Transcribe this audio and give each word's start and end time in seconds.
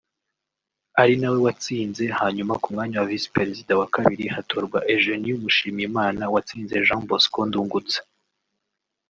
ari 1.01 1.13
nawe 1.21 1.37
watsinze 1.45 2.03
hanyuma 2.19 2.53
ku 2.61 2.67
mwanya 2.73 2.97
wa 2.97 3.07
Visi 3.09 3.29
Perezida 3.37 3.71
wa 3.81 3.87
Kabiri 3.95 4.23
hatorwa 4.35 4.77
Eugenie 4.93 5.35
Mushimiyimana 5.43 6.23
watsinze 6.33 6.75
Jean 6.87 7.03
Bosco 7.09 7.39
Ndungutse 7.47 7.97